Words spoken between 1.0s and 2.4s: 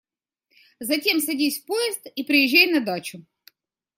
садись в поезд и